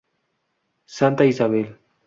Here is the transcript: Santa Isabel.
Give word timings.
Santa 0.95 1.23
Isabel. 1.25 1.77